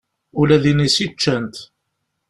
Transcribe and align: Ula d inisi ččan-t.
Ula 0.39 0.57
d 0.63 0.65
inisi 0.71 1.07
ččan-t. 1.13 1.55